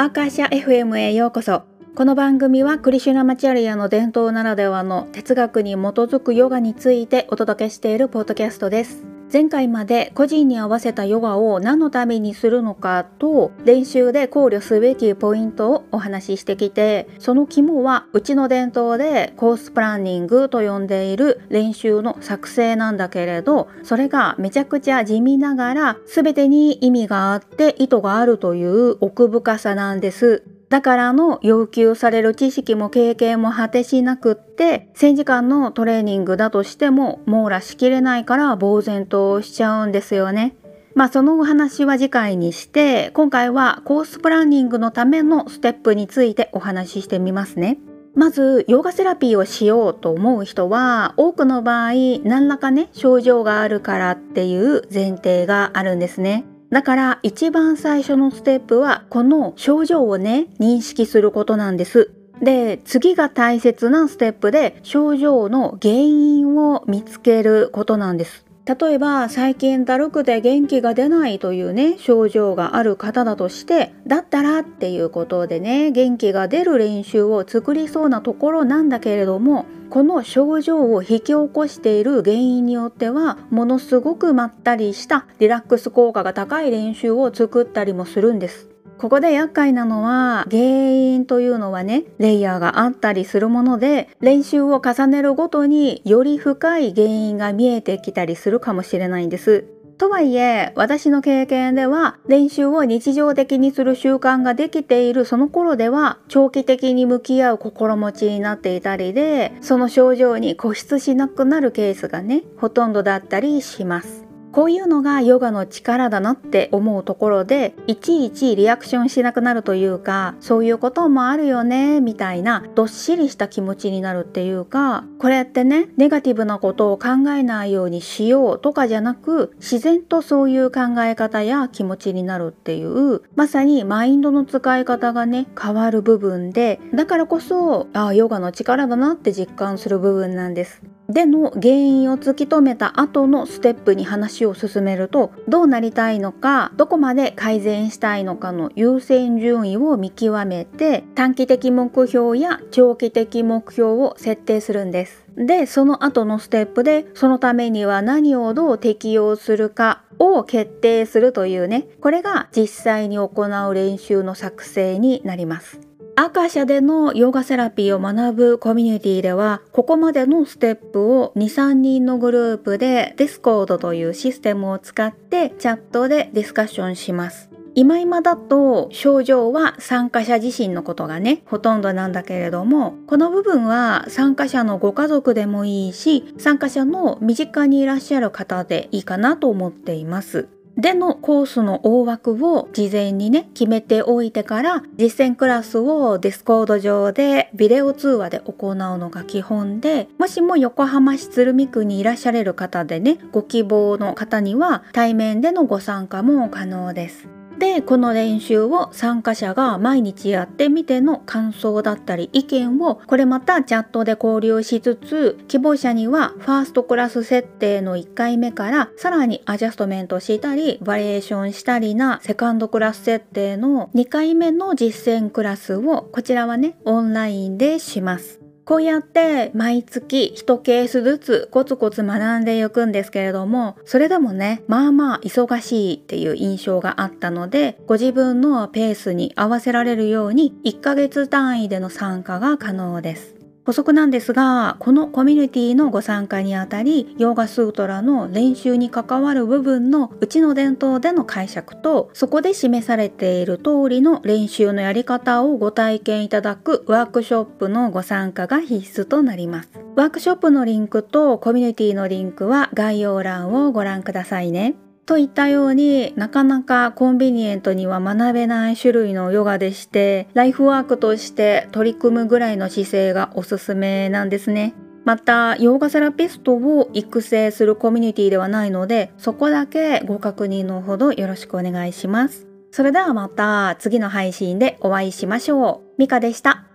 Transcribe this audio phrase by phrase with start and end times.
[0.00, 1.64] アーカーシャ FM へようこそ。
[1.96, 9.17] この番組はクリシュナマチャリアの伝統ならではの哲学に基づくヨガについてお届けしているポッドキャストです。
[9.30, 30.57] 前回まで個人に合わせたヨガを何のためにするのかと練習で考慮すべきポイントをお話ししてきてその肝はうちの伝統でコースプランニングと呼んでいる練習の作成なんだけれどそれがめちゃくちゃ地味ながら全てに意味があって意図があるという奥深さなんです。
[30.68, 40.54] だからの要求される知識も経験も果てしなくって1000時間のトレーニングだとしても網羅しきれないから呆然としちゃうんですよね。
[40.94, 47.78] まあそのお話は次回にして今回はコースプランニングのためのステップについてお話ししてみますね。
[48.14, 51.92] まずヨガセラピーをしようと思う人は多くの場合
[52.24, 56.44] 何らかね症状があるからっていう前提があるんですね。
[56.70, 62.12] だから一番最初のステップはこの症状をね認識することなんです。
[62.42, 68.44] で次が大切なステップで症状の原因を見つけることなんです。
[68.68, 88.68] 例えば最近だるくて元気が出ないというね症状がある方だとしてだったらっていうことでね元気が出る練習を作りそうなところなんだけれどもこの症状を引き起こしている原因によってはものすごくまったりしたリラックス効果が高い練習を作ったりもするんです。
[88.98, 99.66] ここで厄介なのは原因というのはねレイヤーがあったりするもので練習を重ねるごとにより深い原因が見えてきたりするかもしれないんです。
[99.98, 114.27] とはいえ私の経験では練習を日常的にする習慣ができているその頃では長期的に向き合う心持ちになっていたりでその症状に固執しなくなるケースがねほとんどだったりします。
[114.58, 140.82] こういうのがヨガの力だなって思うところでいちいちリアクションしなくなるというかそういうこともあるよねみたいなどっしりした気持ちになるっていうかこれってねネガティブなことを考えないようにしようとかじゃなく自然とそういう考え方や気持ちになるっていうまさにマインドの使い方がね変わる部分でだからこそああヨガの力だなって実感する部分なんです。
[141.08, 155.24] での原因を突き止めた後のステップに話を進めるとどうなりたいのかどこまで改善したいのかの優先順位を見極めて短期的目標や長期的目標を設定するんです。
[155.36, 165.87] でその後のステップでそのためには何をどう適用するかを決定するというねこれが実際に行う練習の作成になります。
[166.20, 177.50] アカ社でのヨガセラピーを学ぶコミュニティではここまでのステップを23人のグループで Discord というシステムを使ってチャットでディスカッションします。
[177.76, 190.48] 今今だと症状は参加者自身のことがねほとんどなんだけれどもこの部分は参加者のご家族でもいいし参加者の身近にいらっしゃる方でいいかなと思っています。
[190.78, 207.37] でのコースの大枠を事前にね決めておいてから実践クラスを Discord 上でビデオ通話で行うのが基本でもしも横浜市鶴見区にいらっしゃれる方でねご希望の方には対面でのご参加も可能です。
[207.58, 228.47] でこの練習を参加者が毎日やってみての感想だったり意見をこれまたチャットで交流しつつ希望者にはファーストクラス設定の1回目からさらにアジャストメントしたりバリエーションしたりなセカンドクラス設定の2回目の実践クラスをこちらはねオンラインでします。
[228.68, 243.37] こうやって毎月1ケースずつコツコツ学んでいくんですけれどもそれでもねまあまあ忙しいっていう印象があったのでご自分のペースに合わせられるように1ヶ月単位での参加が可能です。
[243.68, 259.68] 補足なんですがこのコミュニティのご参加にあたりヨーガスートラの練習に関わる部分のうちの伝統での解釈とそこで示されている通りの練習のやり方をご体験いただくワークショップのご参加が必須となります。
[259.96, 264.76] ワークショップのリンクとコミュニティのリンクは概要欄をご覧くださいね。
[265.08, 274.74] といったようになかなかコンビニエントには学べない種類のヨガでしてライフワークとして取り組むぐらいの姿勢がおすすめなんですね。
[275.06, 282.46] またヨガセラピストを育成するコミュニティではないのでそこだけご確認のほどよろしくお願いします。
[282.70, 285.94] それではまた次の配信でお会いしましょう。
[285.96, 286.67] ミカでした。